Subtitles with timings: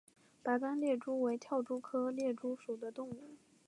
[0.41, 3.35] 白斑猎蛛为跳蛛科猎蛛属的动物。